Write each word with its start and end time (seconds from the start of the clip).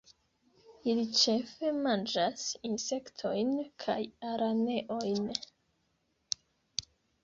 Ili 0.93 1.03
ĉefe 1.23 1.69
manĝas 1.83 2.47
insektojn 2.71 3.55
kaj 3.87 4.01
araneojn. 4.35 5.33